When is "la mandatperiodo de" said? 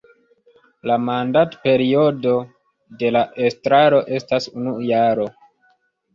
0.91-3.13